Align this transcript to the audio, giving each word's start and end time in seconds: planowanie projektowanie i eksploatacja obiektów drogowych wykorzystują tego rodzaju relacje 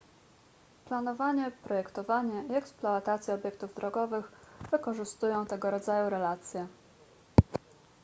planowanie 0.85 1.51
projektowanie 1.63 2.43
i 2.53 2.53
eksploatacja 2.55 3.33
obiektów 3.33 3.75
drogowych 3.75 4.31
wykorzystują 4.71 5.45
tego 5.45 5.71
rodzaju 5.71 6.09
relacje 6.09 6.67